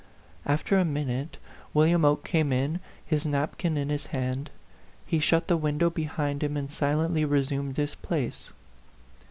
[0.47, 1.37] After a minute,
[1.75, 4.49] William Oke came in, his napkin in his hand.
[5.05, 8.51] He shut the win dow behind him and silently resumed his place.